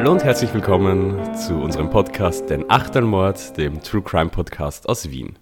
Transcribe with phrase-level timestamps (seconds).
[0.00, 5.38] Hallo und herzlich willkommen zu unserem Podcast Den Achtelmord, dem True Crime Podcast aus Wien.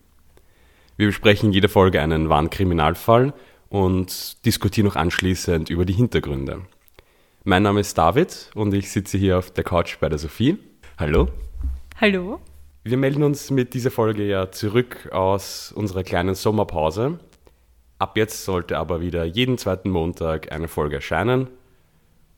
[0.97, 3.35] Wir besprechen in jeder Folge einen wahren Kriminalfall
[3.69, 6.63] und diskutieren noch anschließend über die Hintergründe.
[7.45, 10.59] Mein Name ist David und ich sitze hier auf der Couch bei der Sophie.
[10.99, 11.29] Hallo.
[12.01, 12.41] Hallo.
[12.83, 17.21] Wir melden uns mit dieser Folge ja zurück aus unserer kleinen Sommerpause.
[18.01, 21.47] Ab jetzt sollte aber wieder jeden zweiten Montag eine Folge erscheinen.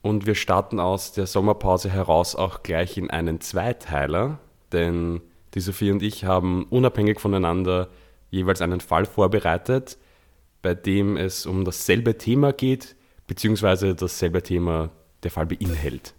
[0.01, 4.39] Und wir starten aus der Sommerpause heraus auch gleich in einen Zweiteiler,
[4.71, 5.21] denn
[5.53, 7.89] die Sophie und ich haben unabhängig voneinander
[8.29, 9.97] jeweils einen Fall vorbereitet,
[10.61, 12.95] bei dem es um dasselbe Thema geht,
[13.27, 14.89] beziehungsweise dasselbe Thema
[15.23, 16.13] der Fall beinhält.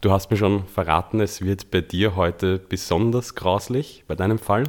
[0.00, 4.64] Du hast mir schon verraten, es wird bei dir heute besonders grauslich, bei deinem Fall.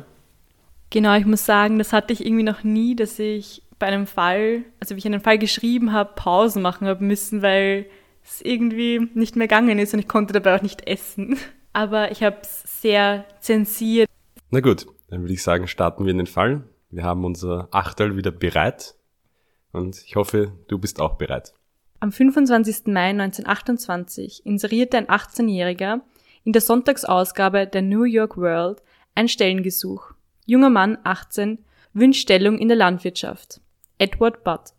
[0.89, 4.63] Genau, ich muss sagen, das hatte ich irgendwie noch nie, dass ich bei einem Fall,
[4.79, 7.87] also wie ich einen Fall geschrieben habe, Pausen machen habe müssen, weil
[8.23, 11.37] es irgendwie nicht mehr gegangen ist und ich konnte dabei auch nicht essen.
[11.73, 14.07] Aber ich habe es sehr zensiert.
[14.51, 16.63] Na gut, dann würde ich sagen, starten wir in den Fall.
[16.89, 18.95] Wir haben unser Achtel wieder bereit
[19.71, 21.53] und ich hoffe, du bist auch bereit.
[21.99, 22.87] Am 25.
[22.87, 26.01] Mai 1928 inserierte ein 18-Jähriger
[26.43, 28.83] in der Sonntagsausgabe der New York World
[29.15, 30.11] ein Stellengesuch.
[30.45, 31.59] Junger Mann, 18,
[31.93, 33.61] wünscht Stellung in der Landwirtschaft.
[34.01, 34.73] Edward Budd.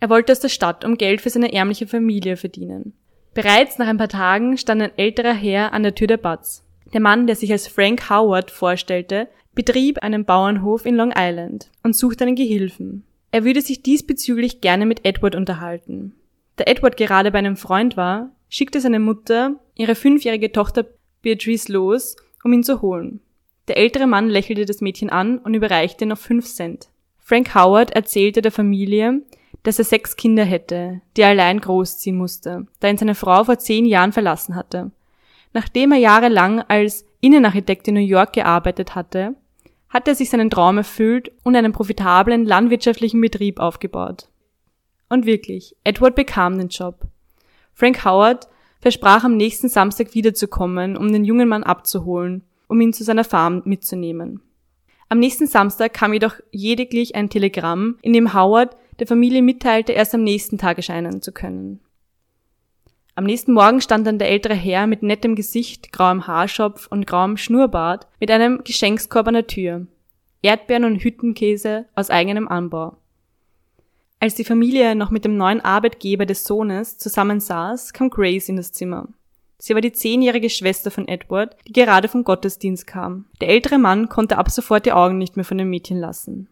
[0.00, 2.94] Er wollte aus der Stadt, um Geld für seine ärmliche Familie verdienen.
[3.32, 6.64] Bereits nach ein paar Tagen stand ein älterer Herr an der Tür der Budds.
[6.92, 11.94] Der Mann, der sich als Frank Howard vorstellte, betrieb einen Bauernhof in Long Island und
[11.94, 13.04] suchte einen Gehilfen.
[13.30, 16.16] Er würde sich diesbezüglich gerne mit Edward unterhalten.
[16.56, 20.86] Da Edward gerade bei einem Freund war, schickte seine Mutter ihre fünfjährige Tochter
[21.22, 23.20] Beatrice los, um ihn zu holen.
[23.68, 26.88] Der ältere Mann lächelte das Mädchen an und überreichte noch fünf Cent.
[27.28, 29.20] Frank Howard erzählte der Familie,
[29.64, 33.58] dass er sechs Kinder hätte, die er allein großziehen musste, da ihn seine Frau vor
[33.58, 34.92] zehn Jahren verlassen hatte.
[35.52, 39.34] Nachdem er jahrelang als Innenarchitekt in New York gearbeitet hatte,
[39.88, 44.28] hatte er sich seinen Traum erfüllt und einen profitablen landwirtschaftlichen Betrieb aufgebaut.
[45.08, 47.08] Und wirklich, Edward bekam den Job.
[47.74, 48.46] Frank Howard
[48.78, 53.62] versprach am nächsten Samstag wiederzukommen, um den jungen Mann abzuholen, um ihn zu seiner Farm
[53.64, 54.42] mitzunehmen.
[55.08, 60.14] Am nächsten Samstag kam jedoch lediglich ein Telegramm, in dem Howard der Familie mitteilte, erst
[60.14, 61.80] am nächsten Tag erscheinen zu können.
[63.14, 67.36] Am nächsten Morgen stand dann der ältere Herr mit nettem Gesicht, grauem Haarschopf und grauem
[67.36, 69.86] Schnurrbart mit einem Geschenkskorb an der Tür.
[70.42, 72.96] Erdbeeren und Hüttenkäse aus eigenem Anbau.
[74.18, 78.72] Als die Familie noch mit dem neuen Arbeitgeber des Sohnes zusammensaß, kam Grace in das
[78.72, 79.08] Zimmer.
[79.58, 83.24] Sie war die zehnjährige Schwester von Edward, die gerade vom Gottesdienst kam.
[83.40, 86.48] Der ältere Mann konnte ab sofort die Augen nicht mehr von dem Mädchen lassen.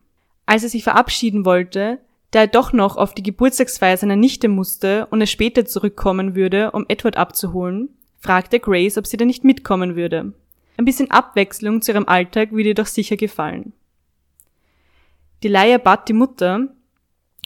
[0.47, 1.99] Als er sich verabschieden wollte,
[2.31, 6.73] da er doch noch auf die Geburtstagsfeier seiner Nichte musste und er später zurückkommen würde,
[6.73, 10.33] um Edward abzuholen, fragte Grace, ob sie da nicht mitkommen würde.
[10.77, 13.73] Ein bisschen Abwechslung zu ihrem Alltag würde ihr doch sicher gefallen.
[15.43, 16.69] Die Laia Budd, die Mutter,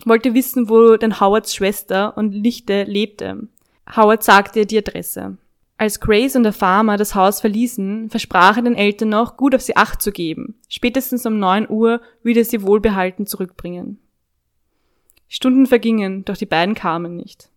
[0.05, 3.49] wollte wissen, wo denn Howards Schwester und Nichte lebte.
[3.97, 5.37] Howard sagte ihr die Adresse.
[5.81, 9.62] Als Grace und der Farmer das Haus verließen, versprach er den Eltern noch, gut auf
[9.62, 10.56] sie acht zu geben.
[10.69, 14.00] Spätestens um neun Uhr würde er sie wohlbehalten zurückbringen.
[15.28, 17.49] Stunden vergingen, doch die beiden kamen nicht.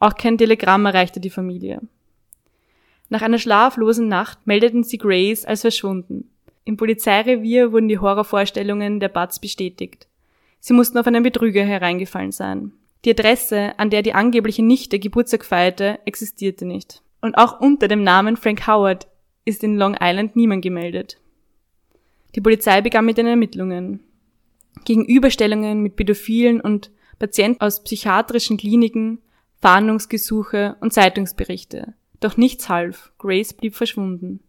[0.00, 1.82] Auch kein Telegramm erreichte die Familie.
[3.10, 6.30] Nach einer schlaflosen Nacht meldeten sie Grace als verschwunden.
[6.64, 10.08] Im Polizeirevier wurden die Horrorvorstellungen der Butts bestätigt.
[10.60, 12.72] Sie mussten auf einen Betrüger hereingefallen sein.
[13.04, 17.02] Die Adresse, an der die angebliche Nichte Geburtstag feierte, existierte nicht.
[17.24, 19.06] Und auch unter dem Namen Frank Howard
[19.46, 21.18] ist in Long Island niemand gemeldet.
[22.34, 24.00] Die Polizei begann mit den Ermittlungen.
[24.84, 29.22] Gegenüberstellungen mit Pädophilen und Patienten aus psychiatrischen Kliniken,
[29.62, 31.94] Fahndungsgesuche und Zeitungsberichte.
[32.20, 33.10] Doch nichts half.
[33.16, 34.40] Grace blieb verschwunden.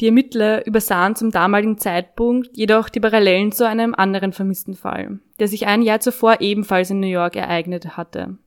[0.00, 5.46] Die Ermittler übersahen zum damaligen Zeitpunkt jedoch die Parallelen zu einem anderen vermissten Fall, der
[5.46, 8.38] sich ein Jahr zuvor ebenfalls in New York ereignet hatte.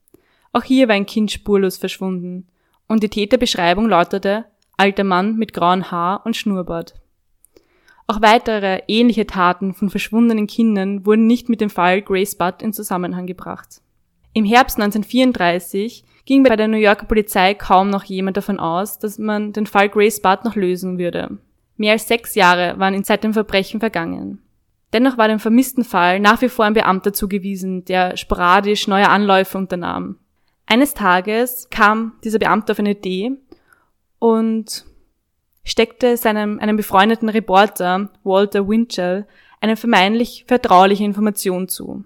[0.51, 2.47] Auch hier war ein Kind spurlos verschwunden
[2.87, 4.45] und die Täterbeschreibung lautete
[4.77, 6.95] alter Mann mit grauen Haar und Schnurrbart.
[8.07, 12.73] Auch weitere ähnliche Taten von verschwundenen Kindern wurden nicht mit dem Fall Grace Budd in
[12.73, 13.81] Zusammenhang gebracht.
[14.33, 19.19] Im Herbst 1934 ging bei der New Yorker Polizei kaum noch jemand davon aus, dass
[19.19, 21.37] man den Fall Grace Budd noch lösen würde.
[21.77, 24.41] Mehr als sechs Jahre waren seit dem Verbrechen vergangen.
[24.93, 29.57] Dennoch war dem vermissten Fall nach wie vor ein Beamter zugewiesen, der sporadisch neue Anläufe
[29.57, 30.17] unternahm.
[30.71, 33.31] Eines Tages kam dieser Beamte auf eine Idee
[34.19, 34.85] und
[35.63, 39.25] steckte seinem einem befreundeten Reporter, Walter Winchell,
[39.61, 42.03] eine vermeintlich vertrauliche Information zu.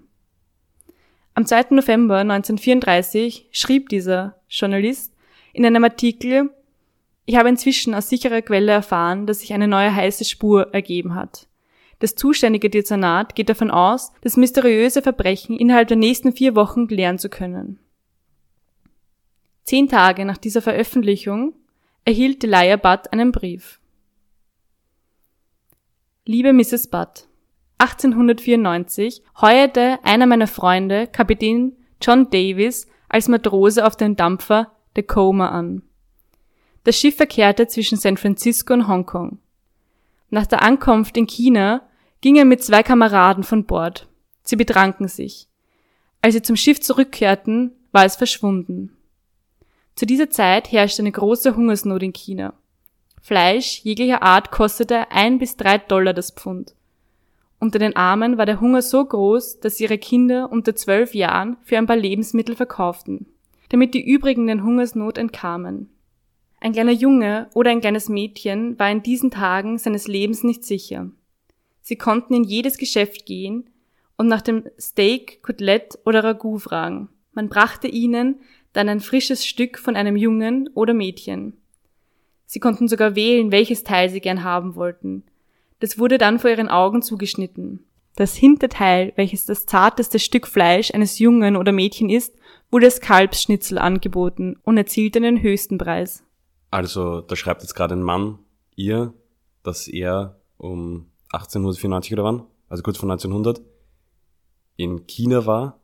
[1.34, 1.66] Am 2.
[1.72, 5.12] November 1934 schrieb dieser Journalist
[5.52, 6.48] in einem Artikel,
[7.26, 11.48] ich habe inzwischen aus sicherer Quelle erfahren, dass sich eine neue heiße Spur ergeben hat.
[11.98, 17.18] Das zuständige Dezernat geht davon aus, das mysteriöse Verbrechen innerhalb der nächsten vier Wochen klären
[17.18, 17.78] zu können.
[19.64, 21.54] Zehn Tage nach dieser Veröffentlichung
[22.04, 23.80] erhielt Delia Budd einen Brief.
[26.26, 26.88] Liebe Mrs.
[26.88, 27.26] Budd,
[27.78, 35.82] 1894 heuerte einer meiner Freunde, Kapitän John Davis, als Matrose auf den Dampfer Tacoma an.
[36.84, 39.38] Das Schiff verkehrte zwischen San Francisco und Hongkong.
[40.28, 41.88] Nach der Ankunft in China
[42.20, 44.08] ging er mit zwei Kameraden von Bord.
[44.42, 45.48] Sie betranken sich.
[46.20, 48.94] Als sie zum Schiff zurückkehrten, war es verschwunden.
[49.94, 52.54] Zu dieser Zeit herrschte eine große Hungersnot in China.
[53.22, 56.74] Fleisch jeglicher Art kostete ein bis drei Dollar das Pfund.
[57.60, 61.78] Unter den Armen war der Hunger so groß, dass ihre Kinder unter zwölf Jahren für
[61.78, 63.26] ein paar Lebensmittel verkauften,
[63.70, 65.88] damit die übrigen den Hungersnot entkamen.
[66.60, 71.10] Ein kleiner Junge oder ein kleines Mädchen war in diesen Tagen seines Lebens nicht sicher.
[71.80, 73.70] Sie konnten in jedes Geschäft gehen
[74.16, 77.08] und nach dem Steak, Kotelett oder Ragout fragen.
[77.32, 78.40] Man brachte ihnen
[78.74, 81.56] dann ein frisches Stück von einem Jungen oder Mädchen.
[82.44, 85.24] Sie konnten sogar wählen, welches Teil sie gern haben wollten.
[85.80, 87.84] Das wurde dann vor ihren Augen zugeschnitten.
[88.16, 92.36] Das Hinterteil, welches das zarteste Stück Fleisch eines Jungen oder Mädchen ist,
[92.70, 96.22] wurde als Kalbsschnitzel angeboten und erzielte den höchsten Preis.
[96.70, 98.38] Also, da schreibt jetzt gerade ein Mann
[98.76, 99.14] ihr,
[99.62, 103.60] dass er um 1894 oder wann, also kurz vor 1900,
[104.76, 105.80] in China war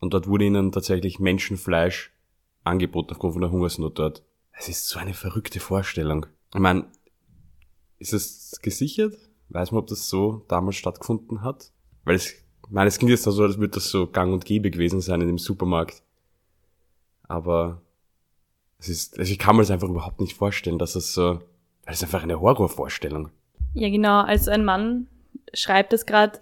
[0.00, 2.12] und dort wurde ihnen tatsächlich Menschenfleisch
[2.64, 4.22] angeboten aufgrund von der Hungersnot dort.
[4.52, 6.26] Es ist so eine verrückte Vorstellung.
[6.54, 6.86] Ich meine,
[7.98, 9.14] ist es gesichert?
[9.48, 11.70] Weiß man, ob das so damals stattgefunden hat?
[12.04, 14.70] Weil es, ich meine, es klingt jetzt so, als würde das so gang und gäbe
[14.70, 16.02] gewesen sein in dem Supermarkt.
[17.28, 17.82] Aber
[18.78, 21.40] es ist, also ich kann mir das einfach überhaupt nicht vorstellen, dass es so,
[21.84, 23.30] das ist einfach eine Horrorvorstellung.
[23.74, 24.20] Ja, genau.
[24.20, 25.06] Also ein Mann
[25.54, 26.38] schreibt es gerade,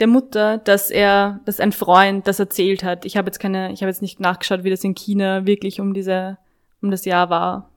[0.00, 3.04] der Mutter, dass er, dass ein Freund das erzählt hat.
[3.04, 5.94] Ich habe jetzt keine, ich habe jetzt nicht nachgeschaut, wie das in China wirklich um
[5.94, 6.38] diese,
[6.80, 7.70] um das Jahr war.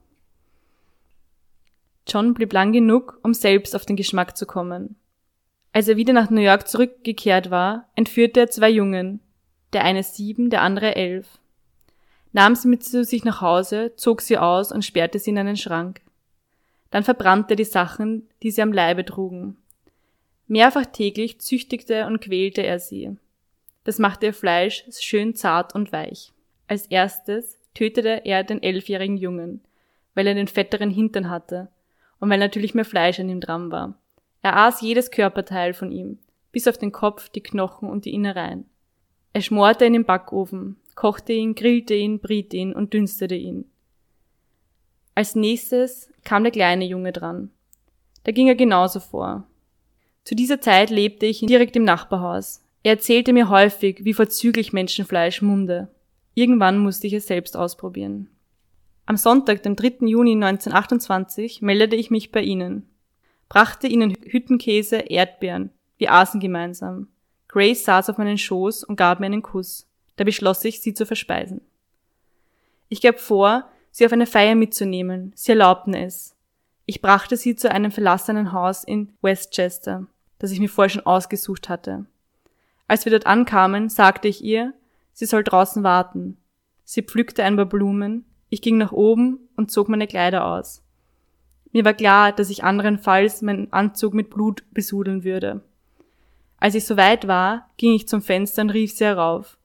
[2.06, 4.96] John blieb lang genug, um selbst auf den Geschmack zu kommen.
[5.72, 9.20] Als er wieder nach New York zurückgekehrt war, entführte er zwei Jungen,
[9.72, 11.26] der eine sieben, der andere elf.
[12.32, 15.56] Nahm sie mit zu sich nach Hause, zog sie aus und sperrte sie in einen
[15.56, 16.00] Schrank.
[16.90, 19.56] Dann verbrannte er die Sachen, die sie am Leibe trugen.
[20.46, 23.16] Mehrfach täglich züchtigte und quälte er sie.
[23.84, 26.32] Das machte ihr Fleisch schön zart und weich.
[26.66, 29.60] Als erstes tötete er den elfjährigen Jungen,
[30.14, 31.68] weil er den fetteren Hintern hatte
[32.20, 33.98] und weil natürlich mehr Fleisch an ihm dran war.
[34.42, 36.18] Er aß jedes Körperteil von ihm,
[36.52, 38.66] bis auf den Kopf, die Knochen und die Innereien.
[39.32, 43.64] Er schmorte ihn im Backofen, kochte ihn, grillte ihn, briet ihn und dünstete ihn.
[45.14, 47.50] Als nächstes kam der kleine Junge dran.
[48.24, 49.46] Da ging er genauso vor.
[50.24, 52.62] Zu dieser Zeit lebte ich direkt im Nachbarhaus.
[52.82, 55.88] Er erzählte mir häufig, wie vorzüglich Menschenfleisch munde.
[56.32, 58.30] Irgendwann musste ich es selbst ausprobieren.
[59.04, 60.06] Am Sonntag, dem 3.
[60.06, 62.88] Juni 1928, meldete ich mich bei ihnen.
[63.50, 65.70] Brachte ihnen Hüttenkäse, Erdbeeren.
[65.98, 67.08] Wir aßen gemeinsam.
[67.46, 69.86] Grace saß auf meinen Schoß und gab mir einen Kuss.
[70.16, 71.60] Da beschloss ich, sie zu verspeisen.
[72.88, 75.32] Ich gab vor, sie auf eine Feier mitzunehmen.
[75.34, 76.34] Sie erlaubten es.
[76.86, 80.06] Ich brachte sie zu einem verlassenen Haus in Westchester
[80.38, 82.06] das ich mir vorher schon ausgesucht hatte.
[82.86, 84.72] Als wir dort ankamen, sagte ich ihr,
[85.12, 86.36] sie soll draußen warten.
[86.84, 90.82] Sie pflückte ein paar Blumen, ich ging nach oben und zog meine Kleider aus.
[91.72, 95.62] Mir war klar, dass ich anderenfalls meinen Anzug mit Blut besudeln würde.
[96.58, 99.58] Als ich soweit war, ging ich zum Fenster und rief sie herauf.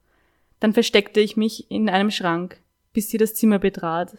[0.58, 2.60] Dann versteckte ich mich in einem Schrank,
[2.92, 4.18] bis sie das Zimmer betrat.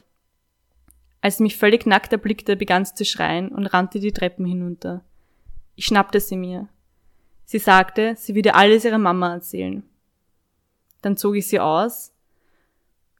[1.21, 5.03] Als sie mich völlig nackt erblickte, begann sie zu schreien und rannte die Treppen hinunter.
[5.81, 6.67] Ich schnappte sie mir.
[7.43, 9.81] Sie sagte, sie würde alles ihrer Mama erzählen.
[11.01, 12.13] Dann zog ich sie aus.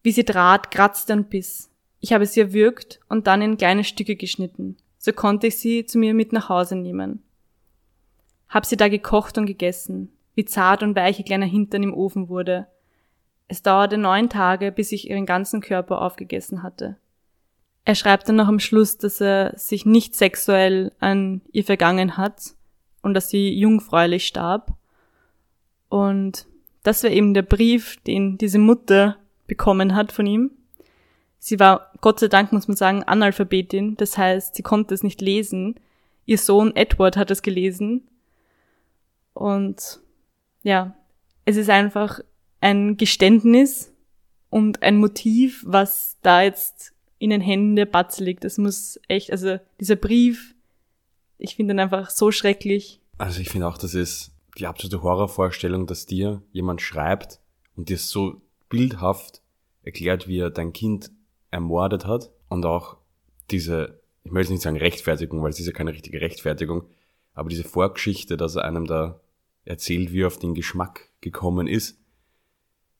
[0.03, 1.71] Wie sie trat, kratzte und biss.
[2.01, 4.77] Ich habe sie erwürgt und dann in kleine Stücke geschnitten.
[4.99, 7.23] So konnte ich sie zu mir mit nach Hause nehmen.
[8.47, 12.29] Hab sie da gekocht und gegessen, wie zart und weich ihr kleiner Hintern im Ofen
[12.29, 12.67] wurde.
[13.47, 16.97] Es dauerte neun Tage, bis ich ihren ganzen Körper aufgegessen hatte.
[17.83, 22.53] Er schreibt dann noch am Schluss, dass er sich nicht sexuell an ihr vergangen hat
[23.01, 24.73] und dass sie jungfräulich starb.
[25.89, 26.45] Und
[26.83, 30.51] das war eben der Brief, den diese Mutter bekommen hat von ihm.
[31.39, 35.21] Sie war, Gott sei Dank muss man sagen, Analphabetin, das heißt, sie konnte es nicht
[35.21, 35.79] lesen.
[36.25, 38.07] Ihr Sohn Edward hat es gelesen.
[39.33, 39.99] Und
[40.61, 40.95] ja,
[41.45, 42.19] es ist einfach
[42.59, 43.91] ein Geständnis
[44.51, 48.43] und ein Motiv, was da jetzt in den Händen der Batze liegt.
[48.43, 50.55] Das muss echt, also dieser Brief,
[51.37, 52.99] ich finde ihn einfach so schrecklich.
[53.19, 57.39] Also ich finde auch, das ist die absolute Horrorvorstellung, dass dir jemand schreibt
[57.75, 59.43] und dir so bildhaft
[59.83, 61.11] erklärt, wie er dein Kind
[61.51, 62.97] ermordet hat und auch
[63.51, 66.87] diese, ich möchte nicht sagen Rechtfertigung, weil es ist ja keine richtige Rechtfertigung,
[67.35, 69.21] aber diese Vorgeschichte, dass er einem da
[69.63, 71.99] erzählt, wie er auf den Geschmack gekommen ist,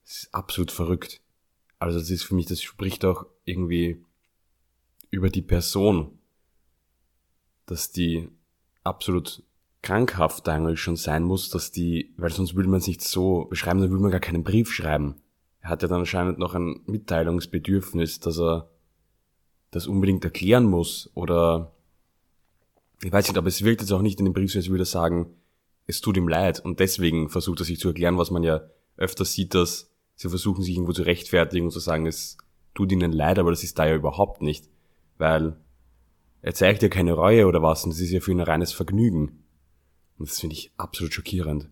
[0.04, 1.20] ist absolut verrückt.
[1.80, 4.04] Also das ist für mich, das spricht auch irgendwie
[5.12, 6.18] über die Person,
[7.66, 8.28] dass die
[8.82, 9.44] absolut
[9.82, 13.80] krankhaft eigentlich schon sein muss, dass die, weil sonst würde man es nicht so beschreiben,
[13.80, 15.16] dann würde man gar keinen Brief schreiben.
[15.60, 18.70] Er hat ja dann anscheinend noch ein Mitteilungsbedürfnis, dass er
[19.70, 21.72] das unbedingt erklären muss oder
[23.02, 24.82] ich weiß nicht, aber es wirkt jetzt auch nicht in dem Brief so, als würde
[24.82, 25.34] er sagen,
[25.86, 28.62] es tut ihm leid und deswegen versucht er sich zu erklären, was man ja
[28.96, 32.38] öfter sieht, dass sie versuchen sich irgendwo zu rechtfertigen und zu sagen, es
[32.74, 34.68] tut ihnen leid, aber das ist da ja überhaupt nicht,
[35.22, 35.56] weil
[36.42, 38.72] er zeigt ja keine Reue oder was und es ist ja für ihn ein reines
[38.72, 39.44] Vergnügen.
[40.18, 41.68] Und das finde ich absolut schockierend.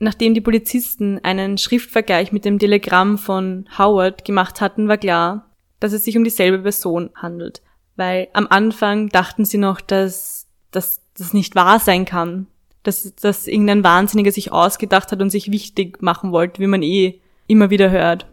[0.00, 5.92] Nachdem die Polizisten einen Schriftvergleich mit dem Telegramm von Howard gemacht hatten, war klar, dass
[5.92, 7.62] es sich um dieselbe Person handelt.
[7.96, 12.48] Weil am Anfang dachten sie noch, dass, dass das nicht wahr sein kann.
[12.82, 17.20] Dass, dass irgendein Wahnsinniger sich ausgedacht hat und sich wichtig machen wollte, wie man eh
[17.46, 18.26] immer wieder hört.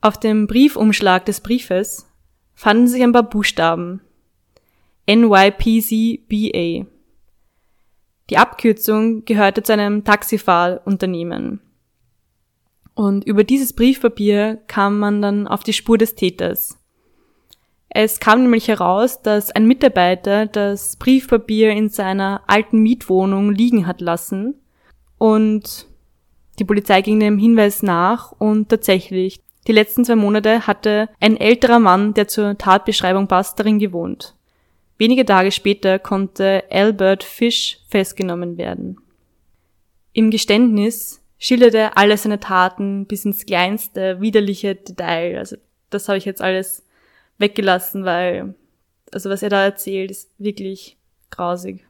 [0.00, 2.09] Auf dem Briefumschlag des Briefes
[2.60, 4.02] fanden sich ein paar Buchstaben.
[5.08, 6.84] NYPCBA.
[8.28, 11.60] Die Abkürzung gehörte zu einem Taxifahrunternehmen.
[12.92, 16.76] Und über dieses Briefpapier kam man dann auf die Spur des Täters.
[17.88, 24.02] Es kam nämlich heraus, dass ein Mitarbeiter das Briefpapier in seiner alten Mietwohnung liegen hat
[24.02, 24.60] lassen
[25.16, 25.86] und
[26.58, 31.78] die Polizei ging dem Hinweis nach und tatsächlich, die letzten zwei Monate hatte ein älterer
[31.78, 34.34] Mann, der zur Tatbeschreibung passt, darin gewohnt.
[34.98, 38.98] Wenige Tage später konnte Albert Fish festgenommen werden.
[40.12, 45.38] Im Geständnis schilderte er alle seine Taten bis ins kleinste widerliche Detail.
[45.38, 45.56] Also
[45.88, 46.84] das habe ich jetzt alles
[47.38, 48.54] weggelassen, weil
[49.12, 50.96] also was er da erzählt, ist wirklich
[51.30, 51.84] grausig.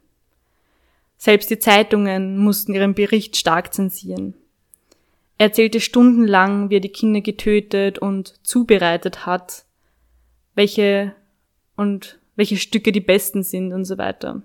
[1.17, 4.35] Selbst die Zeitungen mussten ihren Bericht stark zensieren.
[5.41, 9.65] Er erzählte stundenlang, wie er die Kinder getötet und zubereitet hat,
[10.55, 11.15] welche
[11.77, 14.43] und welche Stücke die besten sind und so weiter.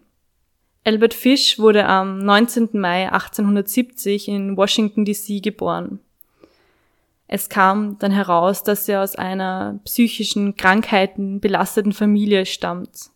[0.86, 2.70] Albert Fish wurde am 19.
[2.72, 6.00] Mai 1870 in Washington DC geboren.
[7.28, 13.10] Es kam dann heraus, dass er aus einer psychischen Krankheiten belasteten Familie stammt.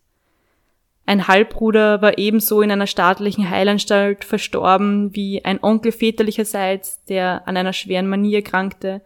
[1.10, 7.56] Ein Halbbruder war ebenso in einer staatlichen Heilanstalt verstorben wie ein Onkel väterlicherseits, der an
[7.56, 9.00] einer schweren Manie erkrankte.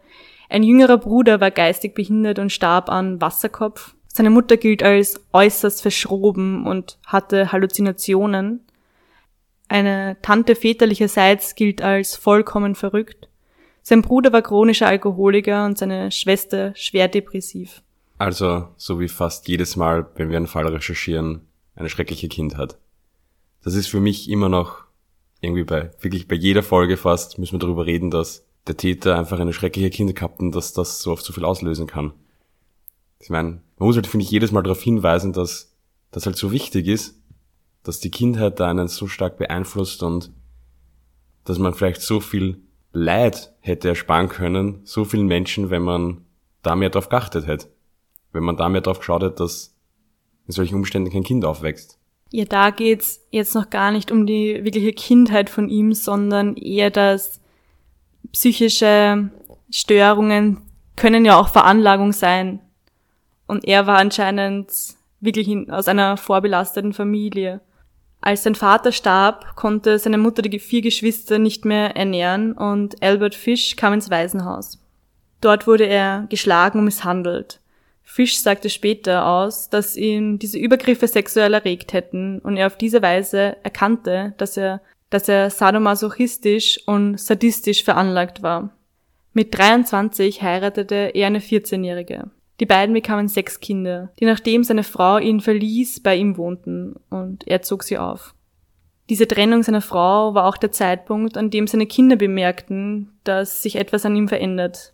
[0.47, 3.95] Ein jüngerer Bruder war geistig behindert und starb an Wasserkopf.
[4.05, 8.59] Seine Mutter gilt als äußerst verschroben und hatte Halluzinationen.
[9.67, 13.29] Eine Tante väterlicherseits gilt als vollkommen verrückt.
[13.81, 17.81] Sein Bruder war chronischer Alkoholiker und seine Schwester schwer depressiv.
[18.19, 21.41] Also, so wie fast jedes Mal, wenn wir einen Fall recherchieren,
[21.75, 22.77] eine schreckliche Kindheit.
[23.63, 24.85] Das ist für mich immer noch
[25.41, 29.39] irgendwie bei, wirklich bei jeder Folge fast, müssen wir darüber reden, dass der Täter einfach
[29.39, 32.13] eine schreckliche Kindheit gehabt und dass das so oft so viel auslösen kann.
[33.19, 35.75] Ich meine, man muss halt, finde ich, jedes Mal darauf hinweisen, dass
[36.11, 37.19] das halt so wichtig ist,
[37.83, 40.31] dass die Kindheit da einen so stark beeinflusst und
[41.43, 46.25] dass man vielleicht so viel Leid hätte ersparen können, so vielen Menschen, wenn man
[46.61, 47.67] da mehr drauf geachtet hätte.
[48.31, 49.74] Wenn man da mehr drauf geschaut hätte, dass
[50.47, 51.97] in solchen Umständen kein Kind aufwächst.
[52.31, 56.89] Ja, da geht's jetzt noch gar nicht um die wirkliche Kindheit von ihm, sondern eher,
[56.89, 57.39] dass
[58.31, 59.29] psychische
[59.69, 60.61] Störungen
[60.95, 62.59] können ja auch Veranlagung sein.
[63.47, 64.71] Und er war anscheinend
[65.19, 67.61] wirklich aus einer vorbelasteten Familie.
[68.21, 73.35] Als sein Vater starb, konnte seine Mutter die vier Geschwister nicht mehr ernähren und Albert
[73.35, 74.81] Fish kam ins Waisenhaus.
[75.41, 77.59] Dort wurde er geschlagen und misshandelt.
[78.15, 83.01] Fish sagte später aus, dass ihn diese Übergriffe sexuell erregt hätten und er auf diese
[83.01, 88.69] Weise erkannte, dass er, dass er sadomasochistisch und sadistisch veranlagt war.
[89.33, 92.31] Mit 23 heiratete er eine 14-Jährige.
[92.61, 97.45] Die beiden bekamen sechs Kinder, die nachdem seine Frau ihn verließ, bei ihm wohnten, und
[97.45, 98.33] er zog sie auf.
[99.09, 103.75] Diese Trennung seiner Frau war auch der Zeitpunkt, an dem seine Kinder bemerkten, dass sich
[103.75, 104.93] etwas an ihm verändert.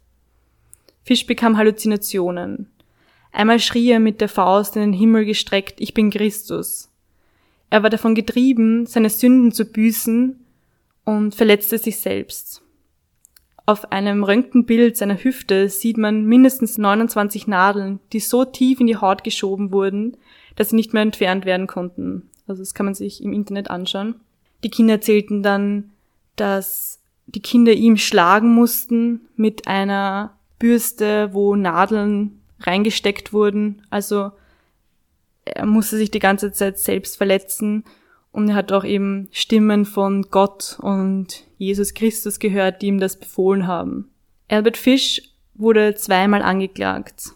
[1.03, 2.71] Fisch bekam Halluzinationen.
[3.31, 6.89] Einmal schrie er mit der Faust in den Himmel gestreckt, ich bin Christus.
[7.69, 10.39] Er war davon getrieben, seine Sünden zu büßen
[11.05, 12.61] und verletzte sich selbst.
[13.65, 18.97] Auf einem Röntgenbild seiner Hüfte sieht man mindestens 29 Nadeln, die so tief in die
[18.97, 20.17] Haut geschoben wurden,
[20.55, 22.29] dass sie nicht mehr entfernt werden konnten.
[22.47, 24.15] Also das kann man sich im Internet anschauen.
[24.63, 25.91] Die Kinder erzählten dann,
[26.35, 33.81] dass die Kinder ihm schlagen mussten mit einer Bürste, wo Nadeln reingesteckt wurden.
[33.89, 34.31] Also
[35.45, 37.83] er musste sich die ganze Zeit selbst verletzen
[38.31, 43.19] und er hat auch eben Stimmen von Gott und Jesus Christus gehört, die ihm das
[43.19, 44.09] befohlen haben.
[44.47, 45.21] Albert Fish
[45.53, 47.31] wurde zweimal angeklagt.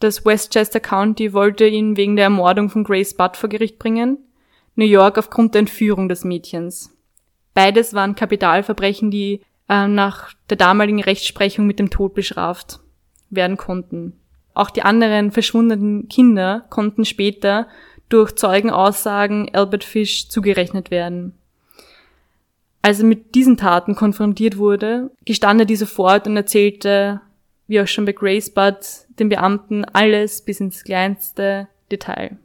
[0.00, 4.18] Das Westchester County wollte ihn wegen der Ermordung von Grace Budd vor Gericht bringen,
[4.76, 6.96] New York aufgrund der Entführung des Mädchens.
[7.52, 12.80] Beides waren Kapitalverbrechen, die äh, nach der damaligen Rechtsprechung mit dem Tod bestraft
[13.30, 14.20] werden konnten.
[14.58, 17.68] Auch die anderen verschwundenen Kinder konnten später
[18.08, 21.32] durch Zeugenaussagen Albert Fish zugerechnet werden.
[22.82, 27.20] Als er mit diesen Taten konfrontiert wurde, gestand er diese sofort und erzählte,
[27.68, 28.80] wie auch schon bei Grace Budd,
[29.20, 32.36] den Beamten alles bis ins kleinste Detail.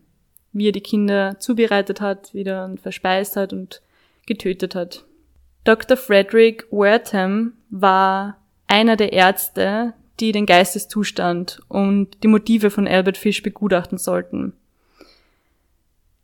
[0.51, 3.82] Wie er die Kinder zubereitet hat, wieder verspeist hat und
[4.27, 5.03] getötet hat.
[5.63, 5.98] Dr.
[5.98, 13.41] Frederick Wertham war einer der Ärzte, die den Geisteszustand und die Motive von Albert Fish
[13.41, 14.53] begutachten sollten.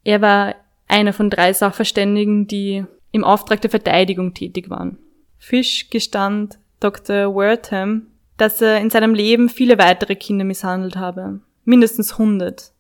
[0.04, 0.56] Er war
[0.88, 4.98] einer von drei Sachverständigen, die im Auftrag der Verteidigung tätig waren.
[5.38, 7.36] Fish gestand Dr.
[7.36, 11.40] Wertham, dass er in seinem Leben viele weitere Kinder misshandelt habe.
[11.66, 12.72] Mindestens 100.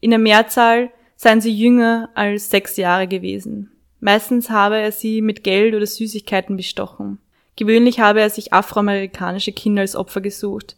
[0.00, 3.70] In der Mehrzahl seien sie jünger als sechs Jahre gewesen.
[4.00, 7.18] Meistens habe er sie mit Geld oder Süßigkeiten bestochen.
[7.56, 10.76] Gewöhnlich habe er sich afroamerikanische Kinder als Opfer gesucht.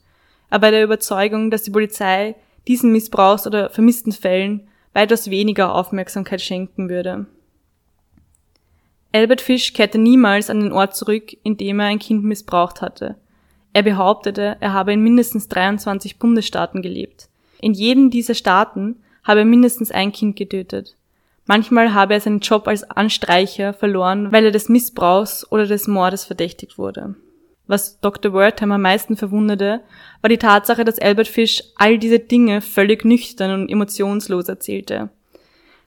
[0.51, 2.35] Aber der Überzeugung, dass die Polizei
[2.67, 7.27] diesen Missbrauchs- oder vermissten Fällen weitaus weniger Aufmerksamkeit schenken würde.
[9.13, 13.17] Albert Fish kehrte niemals an den Ort zurück, in dem er ein Kind missbraucht hatte.
[13.73, 17.29] Er behauptete, er habe in mindestens 23 Bundesstaaten gelebt.
[17.61, 20.97] In jedem dieser Staaten habe er mindestens ein Kind getötet.
[21.47, 26.25] Manchmal habe er seinen Job als Anstreicher verloren, weil er des Missbrauchs oder des Mordes
[26.25, 27.17] verdächtigt wurde.
[27.67, 28.33] Was Dr.
[28.33, 29.81] Wertham am meisten verwunderte,
[30.21, 35.11] war die Tatsache, dass Albert Fish all diese Dinge völlig nüchtern und emotionslos erzählte.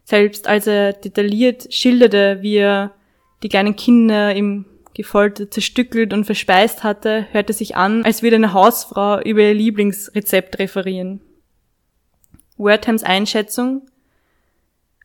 [0.04, 2.91] Selbst als er detailliert schilderte, wie er
[3.43, 4.65] die kleinen Kinder im
[4.98, 10.58] gefoltert, zerstückelt und verspeist hatte, hörte sich an, als würde eine Hausfrau über ihr Lieblingsrezept
[10.58, 11.22] referieren.
[12.58, 13.84] Werthams Einschätzung,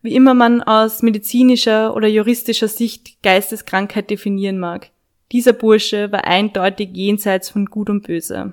[0.02, 4.90] wie immer man aus medizinischer oder juristischer Sicht Geisteskrankheit definieren mag,
[5.32, 8.52] dieser Bursche war eindeutig jenseits von Gut und Böse.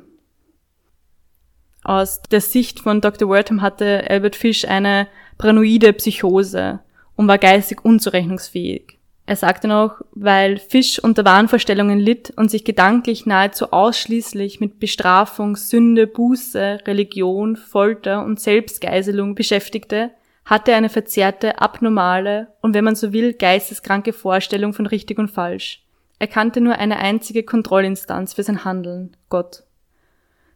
[1.84, 3.30] Aus der Sicht von Dr.
[3.30, 5.08] Wertham hatte Albert Fish eine
[5.38, 6.80] paranoide Psychose
[7.16, 8.98] und war geistig unzurechnungsfähig.
[9.26, 15.56] Er sagte noch, weil Fish unter Wahnvorstellungen litt und sich gedanklich nahezu ausschließlich mit Bestrafung,
[15.56, 20.12] Sünde, Buße, Religion, Folter und Selbstgeiselung beschäftigte,
[20.50, 25.84] hatte eine verzerrte, abnormale und wenn man so will, geisteskranke Vorstellung von richtig und falsch.
[26.18, 29.64] Er kannte nur eine einzige Kontrollinstanz für sein Handeln, Gott.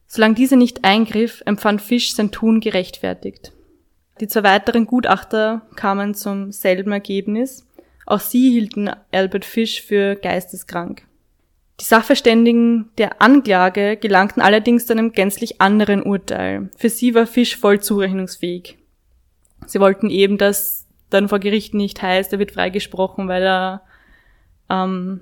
[0.07, 3.53] Solange diese nicht eingriff, empfand Fisch sein Tun gerechtfertigt.
[4.19, 7.67] Die zwei weiteren Gutachter kamen zum selben Ergebnis.
[8.05, 11.03] Auch sie hielten Albert Fish für geisteskrank.
[11.79, 16.69] Die Sachverständigen der Anklage gelangten allerdings zu einem gänzlich anderen Urteil.
[16.77, 18.77] Für sie war Fish voll zurechnungsfähig.
[19.67, 23.81] Sie wollten eben, dass dann vor Gericht nicht heißt, er wird freigesprochen, weil er
[24.69, 25.21] ähm,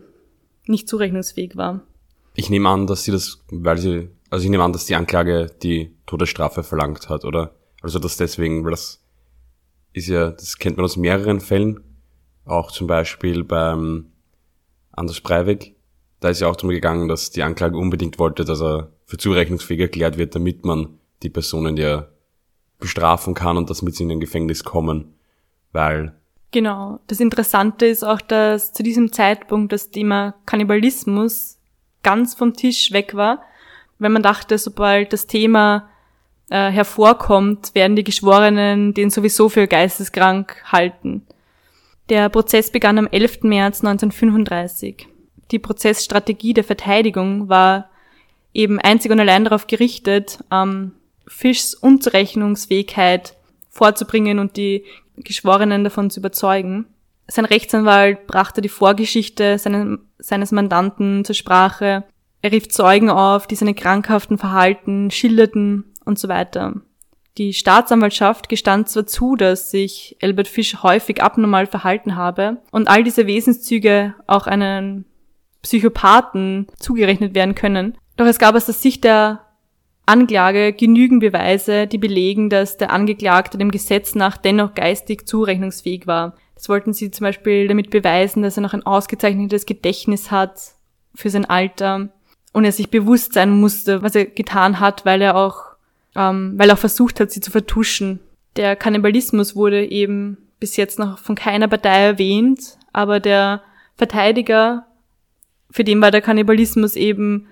[0.65, 1.81] nicht zurechnungsfähig war.
[2.33, 5.47] Ich nehme an, dass sie das, weil sie, also ich nehme an, dass die Anklage
[5.61, 7.55] die Todesstrafe verlangt hat, oder?
[7.81, 9.03] Also das deswegen, weil das
[9.93, 11.83] ist ja, das kennt man aus mehreren Fällen,
[12.45, 14.11] auch zum Beispiel beim
[14.91, 15.75] Anders Breivik.
[16.19, 19.81] Da ist ja auch darum gegangen, dass die Anklage unbedingt wollte, dass er für zurechnungsfähig
[19.81, 22.07] erklärt wird, damit man die Personen ja
[22.81, 25.13] bestrafen kann und dass mit sie in ein Gefängnis kommen,
[25.71, 26.13] weil
[26.51, 26.99] Genau.
[27.07, 31.57] Das Interessante ist auch, dass zu diesem Zeitpunkt das Thema Kannibalismus
[32.03, 33.41] ganz vom Tisch weg war,
[33.99, 35.89] wenn man dachte, sobald das Thema
[36.49, 41.25] äh, hervorkommt, werden die Geschworenen den sowieso für geisteskrank halten.
[42.09, 43.43] Der Prozess begann am 11.
[43.43, 45.07] März 1935.
[45.51, 47.89] Die Prozessstrategie der Verteidigung war
[48.53, 50.93] eben einzig und allein darauf gerichtet, ähm,
[51.27, 53.35] Fischs Unzurechnungsfähigkeit
[53.69, 54.85] vorzubringen und die
[55.17, 56.87] Geschworenen davon zu überzeugen.
[57.27, 62.03] Sein Rechtsanwalt brachte die Vorgeschichte seines, seines Mandanten zur Sprache.
[62.41, 66.81] Er rief Zeugen auf, die seine krankhaften Verhalten schilderten und so weiter.
[67.37, 73.03] Die Staatsanwaltschaft gestand zwar zu, dass sich Albert Fish häufig abnormal verhalten habe und all
[73.03, 75.05] diese Wesenszüge auch einen
[75.61, 77.97] Psychopathen zugerechnet werden können.
[78.17, 79.45] Doch es gab aus der Sicht der
[80.05, 86.35] Anklage genügend Beweise, die belegen, dass der Angeklagte dem Gesetz nach dennoch geistig zurechnungsfähig war.
[86.55, 90.59] Das wollten sie zum Beispiel damit beweisen, dass er noch ein ausgezeichnetes Gedächtnis hat
[91.15, 92.09] für sein Alter
[92.53, 95.75] und er sich bewusst sein musste, was er getan hat, weil er auch,
[96.15, 98.19] ähm, weil er auch versucht hat, sie zu vertuschen.
[98.57, 103.63] Der Kannibalismus wurde eben bis jetzt noch von keiner Partei erwähnt, aber der
[103.95, 104.85] Verteidiger,
[105.69, 107.47] für den war der Kannibalismus eben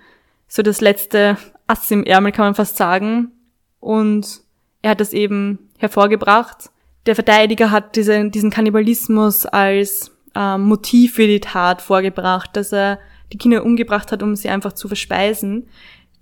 [0.48, 1.38] so das letzte
[1.70, 3.32] Ass im Ärmel, kann man fast sagen.
[3.80, 4.42] Und
[4.82, 6.70] er hat das eben hervorgebracht.
[7.06, 13.00] Der Verteidiger hat diese, diesen Kannibalismus als ähm, Motiv für die Tat vorgebracht, dass er
[13.32, 15.68] die Kinder umgebracht hat, um sie einfach zu verspeisen.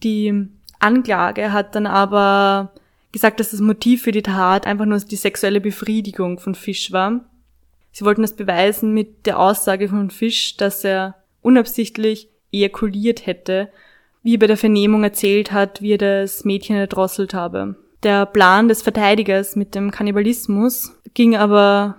[0.03, 0.47] Die
[0.79, 2.73] Anklage hat dann aber
[3.11, 7.21] gesagt, dass das Motiv für die Tat einfach nur die sexuelle Befriedigung von Fisch war.
[7.91, 13.69] Sie wollten das beweisen mit der Aussage von Fisch, dass er unabsichtlich ejakuliert hätte,
[14.27, 17.77] wie er bei der Vernehmung erzählt hat, wie er das Mädchen erdrosselt habe.
[18.03, 21.95] Der Plan des Verteidigers mit dem Kannibalismus ging aber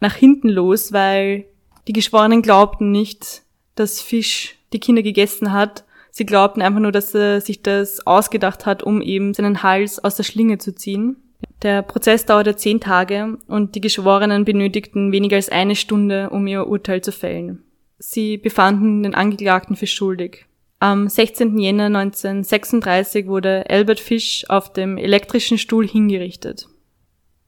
[0.00, 1.44] nach hinten los, weil
[1.86, 3.42] die Geschworenen glaubten nicht,
[3.76, 5.84] dass Fisch die Kinder gegessen hat.
[6.10, 10.16] Sie glaubten einfach nur, dass er sich das ausgedacht hat, um eben seinen Hals aus
[10.16, 11.18] der Schlinge zu ziehen.
[11.62, 16.66] Der Prozess dauerte zehn Tage und die Geschworenen benötigten weniger als eine Stunde, um ihr
[16.66, 17.62] Urteil zu fällen.
[18.00, 20.46] Sie befanden den Angeklagten für schuldig.
[20.80, 21.58] Am 16.
[21.58, 26.68] Jänner 1936 wurde Albert Fish auf dem elektrischen Stuhl hingerichtet.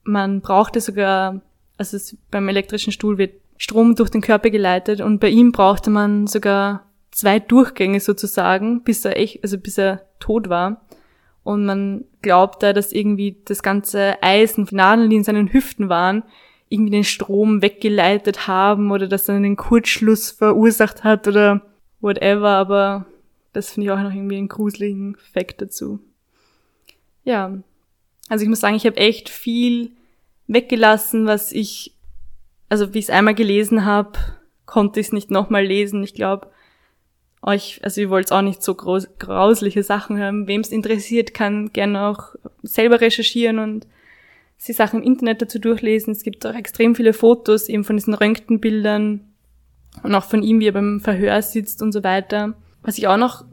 [0.03, 1.41] Man brauchte sogar,
[1.77, 5.89] also es, beim elektrischen Stuhl wird Strom durch den Körper geleitet und bei ihm brauchte
[5.89, 10.85] man sogar zwei Durchgänge sozusagen, bis er echt, also bis er tot war.
[11.43, 16.23] Und man glaubt da, dass irgendwie das ganze Eisen, Nadeln, die in seinen Hüften waren,
[16.69, 21.61] irgendwie den Strom weggeleitet haben oder dass er einen Kurzschluss verursacht hat oder
[22.01, 23.05] whatever, aber
[23.57, 25.99] das finde ich auch noch irgendwie einen gruseligen Fakt dazu.
[27.23, 27.57] Ja,
[28.29, 29.91] also ich muss sagen, ich habe echt viel
[30.47, 31.97] weggelassen, was ich
[32.69, 34.19] also wie ich es einmal gelesen habe,
[34.65, 36.03] konnte ich es nicht nochmal lesen.
[36.03, 36.47] Ich glaube,
[37.41, 40.47] euch, also ihr wollt auch nicht so groß, grausliche Sachen hören.
[40.47, 43.87] Wem es interessiert, kann gerne auch selber recherchieren und
[44.67, 46.11] die Sachen im Internet dazu durchlesen.
[46.11, 49.21] Es gibt auch extrem viele Fotos eben von diesen Röntgenbildern
[50.03, 52.55] und auch von ihm, wie er beim Verhör sitzt und so weiter.
[52.87, 53.43] Was ich auch noch,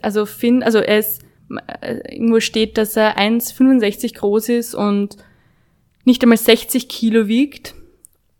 [0.00, 1.22] also finde, also er ist,
[1.82, 5.18] äh, irgendwo steht, dass er 1,65 groß ist und
[6.06, 7.74] nicht einmal 60 Kilo wiegt.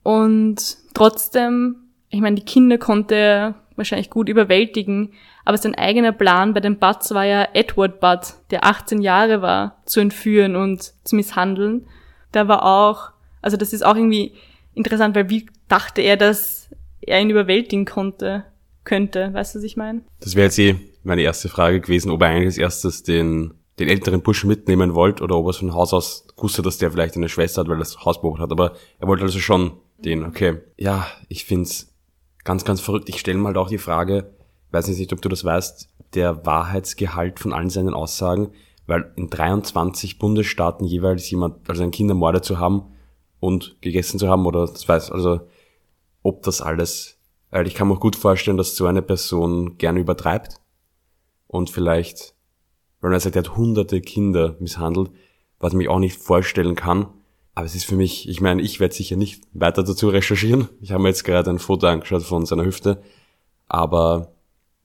[0.02, 1.76] Und trotzdem,
[2.08, 5.12] ich meine, die Kinder konnte er wahrscheinlich gut überwältigen,
[5.44, 9.82] aber sein eigener Plan bei den Butts war ja Edward Butt, der 18 Jahre war,
[9.84, 11.86] zu entführen und zu misshandeln.
[12.32, 13.10] Da war auch,
[13.42, 14.32] also das ist auch irgendwie
[14.72, 16.70] interessant, weil wie dachte er, dass
[17.02, 18.44] er ihn überwältigen konnte,
[18.84, 20.02] könnte, weißt du, was ich meine?
[20.20, 23.88] Das wäre jetzt eh meine erste Frage gewesen, ob er eigentlich als erstes den, den
[23.88, 27.28] älteren Burschen mitnehmen wollte oder ob er von Haus aus wusste, dass der vielleicht eine
[27.28, 30.58] Schwester hat, weil er das Haus beobachtet hat, aber er wollte also schon den, okay.
[30.78, 31.94] Ja, ich find's
[32.44, 33.08] ganz, ganz verrückt.
[33.08, 34.32] Ich stelle mal halt auch die Frage,
[34.70, 38.52] weiß nicht, ob du das weißt, der Wahrheitsgehalt von allen seinen Aussagen,
[38.86, 42.84] weil in 23 Bundesstaaten jeweils jemand, also ein Kind ermordet zu haben
[43.38, 45.40] und gegessen zu haben oder das weiß, also
[46.22, 47.19] ob das alles,
[47.50, 50.56] weil ich kann mir auch gut vorstellen, dass so eine Person gerne übertreibt
[51.46, 52.34] und vielleicht,
[53.00, 55.10] weil man sagt, er hat hunderte Kinder misshandelt,
[55.58, 57.08] was ich mich auch nicht vorstellen kann,
[57.54, 60.68] aber es ist für mich, ich meine, ich werde sicher nicht weiter dazu recherchieren.
[60.80, 63.02] Ich habe mir jetzt gerade ein Foto angeschaut von seiner Hüfte.
[63.68, 64.32] Aber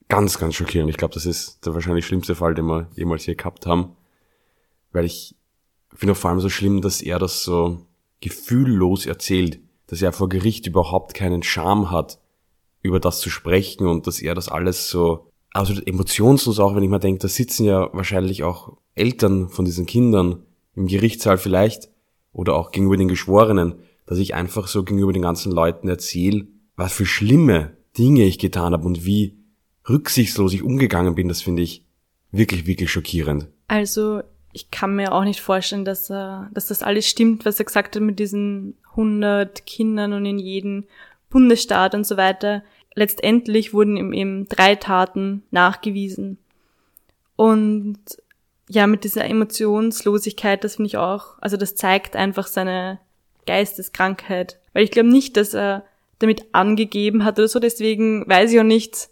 [0.08, 0.90] ganz, ganz schockierend.
[0.90, 3.96] Ich glaube, das ist der wahrscheinlich schlimmste Fall, den wir jemals hier gehabt haben.
[4.92, 5.36] Weil ich
[5.94, 7.86] finde auch vor allem so schlimm, dass er das so
[8.20, 9.60] gefühllos erzählt.
[9.86, 12.18] Dass er vor Gericht überhaupt keinen Charme hat,
[12.86, 16.90] über das zu sprechen und dass er das alles so, also emotionslos auch, wenn ich
[16.90, 20.42] mir denke, da sitzen ja wahrscheinlich auch Eltern von diesen Kindern
[20.74, 21.88] im Gerichtssaal vielleicht
[22.32, 26.46] oder auch gegenüber den Geschworenen, dass ich einfach so gegenüber den ganzen Leuten erzähle,
[26.76, 29.38] was für schlimme Dinge ich getan habe und wie
[29.88, 31.84] rücksichtslos ich umgegangen bin, das finde ich
[32.30, 33.48] wirklich, wirklich schockierend.
[33.68, 34.22] Also
[34.52, 37.96] ich kann mir auch nicht vorstellen, dass, er, dass das alles stimmt, was er gesagt
[37.96, 40.84] hat mit diesen 100 Kindern und in jedem
[41.28, 42.62] Bundesstaat und so weiter.
[42.96, 46.38] Letztendlich wurden ihm eben drei Taten nachgewiesen.
[47.36, 47.98] Und
[48.70, 52.98] ja, mit dieser Emotionslosigkeit, das finde ich auch, also das zeigt einfach seine
[53.46, 54.58] Geisteskrankheit.
[54.72, 55.84] Weil ich glaube nicht, dass er
[56.20, 59.10] damit angegeben hat oder so, deswegen weiß ich auch nicht,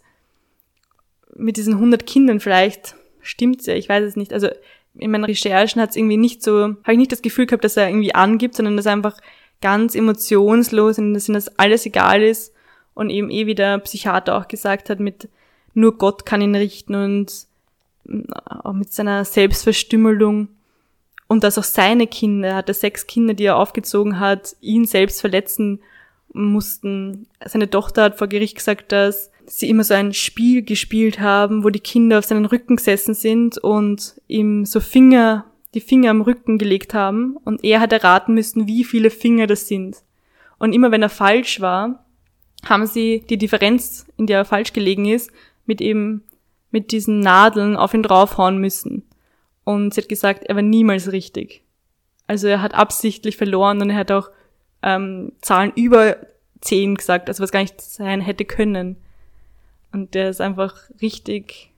[1.35, 4.33] mit diesen 100 Kindern vielleicht stimmt's ja, ich weiß es nicht.
[4.33, 4.49] Also
[4.95, 7.77] in meinen Recherchen hat es irgendwie nicht so, habe ich nicht das Gefühl gehabt, dass
[7.77, 9.19] er irgendwie angibt, sondern dass er einfach
[9.61, 12.54] ganz emotionslos und dass ihm das alles egal ist
[12.95, 15.29] und eben eh wie der Psychiater auch gesagt hat, mit
[15.75, 17.45] nur Gott kann ihn richten und
[18.45, 20.47] auch mit seiner Selbstverstümmelung
[21.27, 25.21] und dass auch seine Kinder, er hatte sechs Kinder, die er aufgezogen hat, ihn selbst
[25.21, 25.81] verletzen
[26.33, 27.27] mussten.
[27.43, 31.69] Seine Tochter hat vor Gericht gesagt, dass sie immer so ein Spiel gespielt haben, wo
[31.69, 36.57] die Kinder auf seinen Rücken gesessen sind und ihm so Finger, die Finger am Rücken
[36.57, 39.97] gelegt haben und er hat erraten müssen, wie viele Finger das sind.
[40.57, 42.04] Und immer wenn er falsch war,
[42.65, 45.31] haben sie die Differenz, in der er falsch gelegen ist,
[45.65, 46.23] mit eben
[46.71, 49.03] mit diesen Nadeln auf ihn draufhauen müssen.
[49.63, 51.63] Und sie hat gesagt, er war niemals richtig.
[52.27, 54.29] Also er hat absichtlich verloren und er hat auch
[54.83, 56.17] ähm, Zahlen über
[56.61, 58.97] zehn gesagt, also was gar nicht sein hätte können.
[59.93, 61.71] Und der ist einfach richtig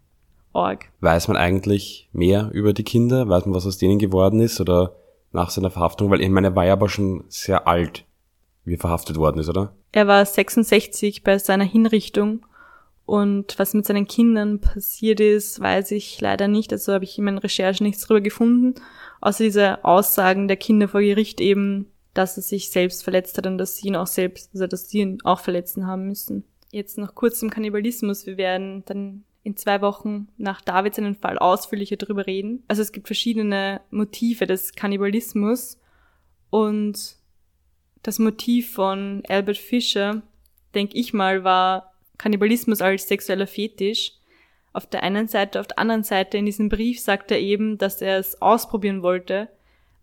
[0.53, 0.85] arg.
[1.01, 3.29] Weiß man eigentlich mehr über die Kinder?
[3.29, 4.95] Weiß man, was aus denen geworden ist oder
[5.31, 6.09] nach seiner Verhaftung?
[6.09, 8.05] Weil ich meine, er war ja aber schon sehr alt,
[8.65, 9.73] wie er verhaftet worden ist, oder?
[9.91, 12.45] Er war 66 bei seiner Hinrichtung
[13.05, 16.73] und was mit seinen Kindern passiert ist, weiß ich leider nicht.
[16.73, 18.75] Also habe ich in meinen Recherchen nichts drüber gefunden,
[19.21, 23.57] außer diese Aussagen der Kinder vor Gericht eben, dass er sich selbst verletzt hat und
[23.57, 26.43] dass sie ihn auch selbst, also dass sie ihn auch verletzen haben müssen.
[26.71, 28.25] Jetzt noch kurz zum Kannibalismus.
[28.25, 32.63] Wir werden dann in zwei Wochen nach David seinen Fall ausführlicher darüber reden.
[32.67, 35.79] Also es gibt verschiedene Motive des Kannibalismus
[36.49, 37.16] und
[38.03, 40.21] das Motiv von Albert Fischer,
[40.75, 44.13] denke ich mal, war Kannibalismus als sexueller Fetisch.
[44.73, 48.01] Auf der einen Seite, auf der anderen Seite in diesem Brief sagt er eben, dass
[48.01, 49.49] er es ausprobieren wollte,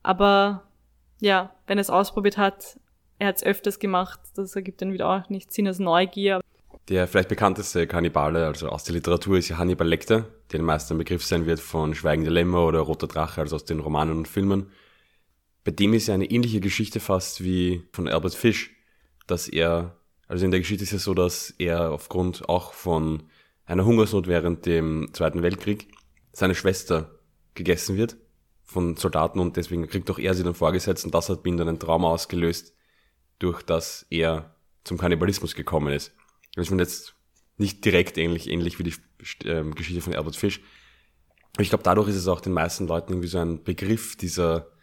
[0.03, 0.65] aber
[1.21, 2.79] ja, wenn er es ausprobiert hat,
[3.19, 6.41] er hat es öfters gemacht, das ergibt dann wieder auch nichts Sinn als Neugier.
[6.89, 11.25] Der vielleicht bekannteste Kannibale, also aus der Literatur, ist Hannibal Lecter, der den meisten Begriff
[11.25, 14.71] sein wird von Schweigende Lämmer oder Roter Drache, also aus den Romanen und Filmen.
[15.65, 18.71] Bei dem ist ja eine ähnliche Geschichte fast wie von Albert Fish,
[19.27, 19.99] dass er,
[20.29, 23.25] also in der Geschichte ist es ja so, dass er aufgrund auch von
[23.65, 25.89] einer Hungersnot während dem Zweiten Weltkrieg
[26.33, 27.19] seine Schwester
[27.55, 28.17] gegessen wird
[28.63, 31.69] von Soldaten und deswegen kriegt auch er sie dann vorgesetzt und das hat ihm dann
[31.69, 32.75] ein Trauma ausgelöst,
[33.39, 36.13] durch das er zum Kannibalismus gekommen ist.
[36.55, 37.15] Das ist jetzt
[37.57, 38.95] nicht direkt ähnlich, ähnlich wie die
[39.45, 40.61] ähm, Geschichte von Albert Fish.
[41.59, 44.74] Ich glaube, dadurch ist es auch den meisten Leuten irgendwie so ein Begriff dieser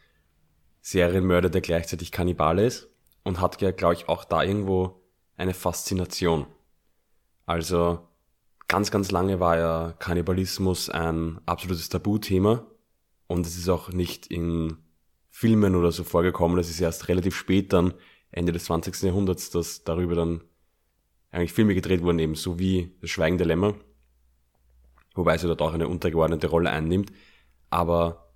[0.81, 2.89] Serienmörder, der gleichzeitig Kannibale ist
[3.23, 5.01] und hat ja, glaube ich, auch da irgendwo
[5.37, 6.47] eine Faszination.
[7.45, 8.07] Also
[8.67, 12.65] ganz, ganz lange war ja Kannibalismus ein absolutes Tabuthema
[13.27, 14.77] und es ist auch nicht in
[15.29, 16.57] Filmen oder so vorgekommen.
[16.59, 17.93] Es ist erst relativ spät dann,
[18.31, 19.01] Ende des 20.
[19.03, 20.41] Jahrhunderts, dass darüber dann
[21.31, 23.75] eigentlich Filme gedreht wurden, eben so wie Das Schweigen der Lämmer.
[25.15, 27.11] Wobei sie dort auch eine untergeordnete Rolle einnimmt.
[27.69, 28.30] Aber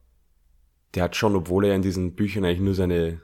[0.96, 3.22] der hat schon, obwohl er in diesen Büchern eigentlich nur seine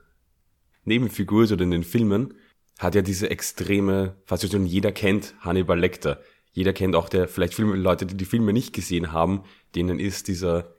[0.84, 2.34] Nebenfigur ist oder in den Filmen,
[2.80, 4.66] hat ja diese extreme Faszination.
[4.66, 6.22] Jeder kennt Hannibal Lecter.
[6.52, 9.44] Jeder kennt auch der, vielleicht viele Leute, die die Filme nicht gesehen haben,
[9.76, 10.76] denen ist dieser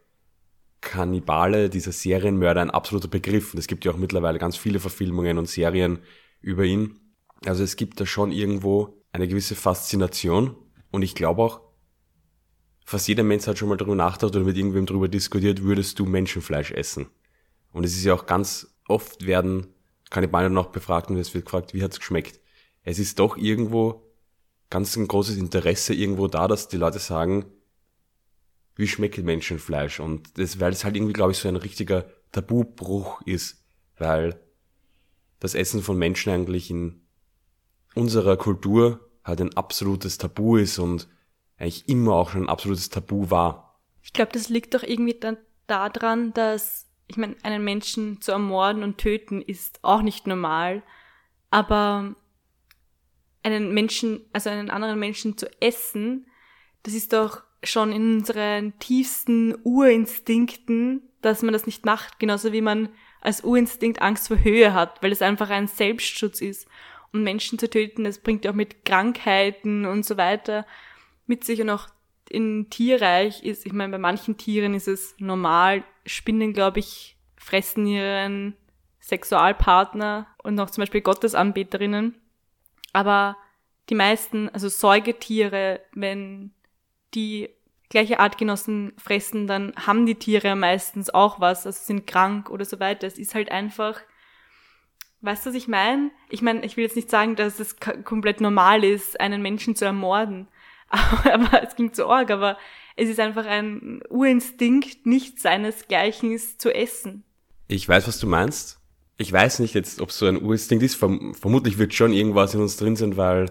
[0.81, 3.55] Kannibale, dieser Serienmörder ein absoluter Begriff.
[3.55, 6.01] Und es gibt ja auch mittlerweile ganz viele Verfilmungen und Serien
[6.41, 6.99] über ihn.
[7.47, 10.57] Also es gibt da schon irgendwo eine gewisse Faszination.
[10.91, 11.61] Und ich glaube auch,
[12.85, 16.07] fast jeder Mensch hat schon mal darüber nachgedacht oder mit irgendwem darüber diskutiert, würdest du
[16.07, 17.07] Menschenfleisch essen?
[17.73, 19.69] Und es ist ja auch ganz oft werden
[20.11, 22.41] Kannibalen noch befragt und es wird gefragt, wie hat's geschmeckt?
[22.83, 24.13] Es ist doch irgendwo
[24.69, 27.47] ganz ein großes Interesse irgendwo da, dass die Leute sagen,
[28.75, 30.01] wie schmeckt Menschenfleisch?
[30.01, 33.65] Und das, weil es halt irgendwie, glaube ich, so ein richtiger Tabubruch ist,
[33.97, 34.41] weil
[35.41, 37.03] das Essen von Menschen eigentlich in
[37.95, 41.09] unserer Kultur halt ein absolutes Tabu ist und
[41.63, 43.81] eigentlich immer auch schon ein absolutes Tabu war.
[44.03, 45.37] Ich glaube, das liegt doch irgendwie dann
[45.69, 50.83] daran, dass, ich meine, einen Menschen zu ermorden und töten ist auch nicht normal,
[51.51, 52.17] aber
[53.45, 56.27] einen Menschen, also einen anderen Menschen zu essen,
[56.83, 62.61] das ist doch schon in unseren tiefsten Urinstinkten, dass man das nicht macht, genauso wie
[62.61, 62.89] man
[63.21, 66.67] als Urinstinkt Angst vor Höhe hat, weil es einfach ein Selbstschutz ist.
[67.13, 70.67] Und Menschen zu töten, das bringt ja auch mit Krankheiten und so weiter
[71.27, 71.89] mit sich und auch
[72.29, 77.87] in Tierreich ist, ich meine, bei manchen Tieren ist es normal, Spinnen, glaube ich, fressen
[77.87, 78.57] ihren
[79.01, 82.17] Sexualpartner und auch zum Beispiel Gottesanbeterinnen.
[82.93, 83.37] Aber
[83.91, 86.53] die meisten, also Säugetiere, wenn
[87.15, 87.51] die
[87.91, 92.81] gleiche Artgenossen fressen, dann haben die Tiere meistens auch was, also sind krank oder so
[92.81, 93.07] weiter.
[93.07, 94.01] Es ist halt einfach,
[95.21, 96.11] weißt du, was ich meine?
[96.31, 99.85] Ich meine, ich will jetzt nicht sagen, dass es komplett normal ist, einen Menschen zu
[99.85, 100.49] ermorden,
[101.33, 102.59] aber, es klingt so arg, aber
[102.97, 107.25] es ist einfach ein Urinstinkt, nicht seinesgleichen zu essen.
[107.69, 108.79] Ich weiß, was du meinst.
[109.17, 110.97] Ich weiß nicht jetzt, ob so ein Urinstinkt ist.
[110.97, 113.51] Verm vermutlich wird schon irgendwas in uns drin sein, weil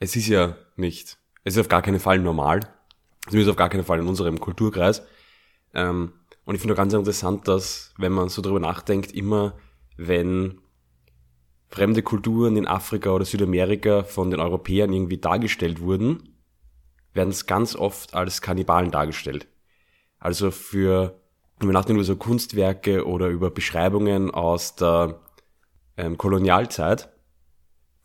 [0.00, 2.60] es ist ja nicht, es ist auf gar keinen Fall normal.
[3.26, 5.06] Zumindest auf gar keinen Fall in unserem Kulturkreis.
[5.72, 6.12] Ähm,
[6.44, 9.54] und ich finde auch ganz interessant, dass, wenn man so darüber nachdenkt, immer
[9.96, 10.60] wenn
[11.68, 16.33] fremde Kulturen in Afrika oder Südamerika von den Europäern irgendwie dargestellt wurden,
[17.14, 19.46] werden es ganz oft als Kannibalen dargestellt.
[20.18, 21.20] Also für,
[21.58, 25.20] wenn wir nachdenken über so Kunstwerke oder über Beschreibungen aus der
[25.96, 27.08] ähm, Kolonialzeit,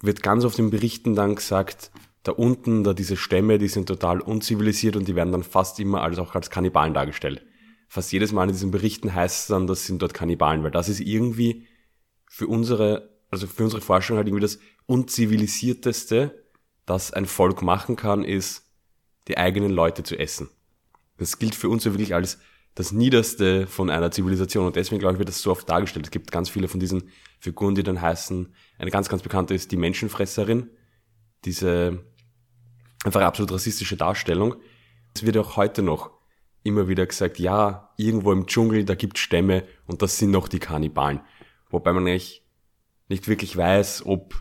[0.02, 1.92] wird ganz oft in Berichten dann gesagt,
[2.24, 6.02] da unten, da diese Stämme, die sind total unzivilisiert und die werden dann fast immer
[6.02, 7.46] als auch als Kannibalen dargestellt.
[7.88, 10.90] Fast jedes Mal in diesen Berichten heißt es dann, das sind dort Kannibalen, weil das
[10.90, 11.68] ist irgendwie
[12.28, 16.46] für unsere, also für unsere Forschung halt irgendwie das unzivilisierteste,
[16.86, 18.69] das ein Volk machen kann, ist,
[19.30, 20.50] die eigenen Leute zu essen.
[21.18, 22.40] Das gilt für uns ja wirklich als
[22.76, 24.66] das Niederste von einer Zivilisation.
[24.66, 26.06] Und deswegen, glaube ich, wird das so oft dargestellt.
[26.06, 29.72] Es gibt ganz viele von diesen Figuren, die dann heißen, eine ganz, ganz bekannte ist
[29.72, 30.70] die Menschenfresserin.
[31.46, 32.04] Diese
[33.04, 34.56] einfach absolut rassistische Darstellung.
[35.14, 36.12] Es wird auch heute noch
[36.64, 40.60] immer wieder gesagt, ja, irgendwo im Dschungel, da gibt Stämme und das sind noch die
[40.60, 41.22] Kannibalen.
[41.70, 42.44] Wobei man eigentlich
[43.08, 44.36] nicht wirklich weiß, ob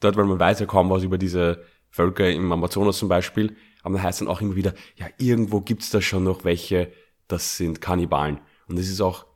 [0.00, 3.94] dort, weil man weiß ja kaum was über diese Völker im Amazonas zum Beispiel, aber
[3.94, 6.92] dann heißt dann auch immer wieder, ja, irgendwo gibt's da schon noch welche,
[7.28, 8.40] das sind Kannibalen.
[8.68, 9.26] Und es ist auch,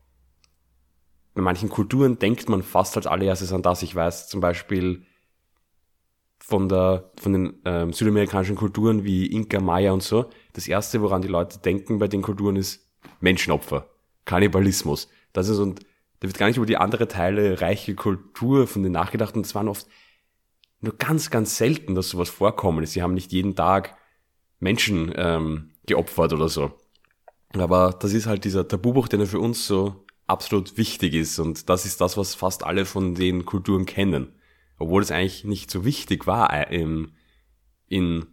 [1.35, 3.82] bei manchen Kulturen denkt man fast als allererstes an das.
[3.82, 5.04] Ich weiß zum Beispiel
[6.38, 11.22] von der, von den ähm, südamerikanischen Kulturen wie Inka, Maya und so, das erste, woran
[11.22, 12.88] die Leute denken bei den Kulturen ist
[13.20, 13.88] Menschenopfer,
[14.24, 15.09] Kannibalismus.
[15.32, 15.80] Das ist und
[16.20, 19.54] da wird gar nicht über die andere Teile reiche Kultur von denen nachgedacht und es
[19.54, 19.87] waren oft
[20.80, 22.92] nur ganz, ganz selten, dass sowas vorkommen ist.
[22.92, 23.96] Sie haben nicht jeden Tag
[24.58, 26.72] Menschen ähm, geopfert oder so.
[27.52, 31.38] Aber das ist halt dieser Tabubuch, der für uns so absolut wichtig ist.
[31.38, 34.32] Und das ist das, was fast alle von den Kulturen kennen.
[34.78, 37.12] Obwohl es eigentlich nicht so wichtig war äh, in,
[37.88, 38.26] in,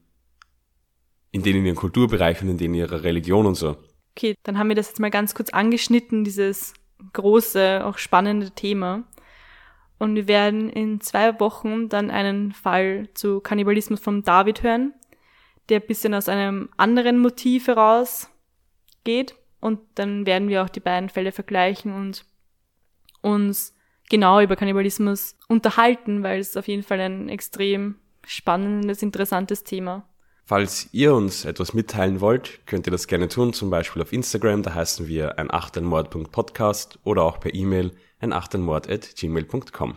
[1.31, 3.77] in denen ihren Kulturbereich und in denen ihrer Religion und so.
[4.15, 6.73] Okay, dann haben wir das jetzt mal ganz kurz angeschnitten, dieses
[7.13, 9.03] große, auch spannende Thema.
[9.97, 14.93] Und wir werden in zwei Wochen dann einen Fall zu Kannibalismus von David hören,
[15.69, 18.29] der bisschen aus einem anderen Motiv heraus
[19.03, 19.35] geht.
[19.59, 22.25] Und dann werden wir auch die beiden Fälle vergleichen und
[23.21, 23.73] uns
[24.09, 27.95] genau über Kannibalismus unterhalten, weil es auf jeden Fall ein extrem
[28.25, 30.07] spannendes, interessantes Thema.
[30.45, 34.61] Falls ihr uns etwas mitteilen wollt, könnt ihr das gerne tun, zum Beispiel auf Instagram,
[34.61, 39.95] da heißen wir ein achtenmord.podcast oder auch per E-Mail ein achtenmord.gmail.com.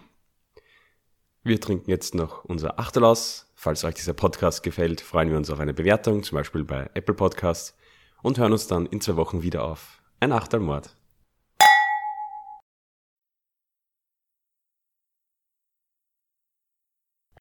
[1.42, 3.45] Wir trinken jetzt noch unser Achtel aus.
[3.58, 7.14] Falls euch dieser Podcast gefällt, freuen wir uns auf eine Bewertung, zum Beispiel bei Apple
[7.14, 7.74] Podcasts
[8.22, 10.02] und hören uns dann in zwei Wochen wieder auf.
[10.20, 10.94] Ein Achtelmord.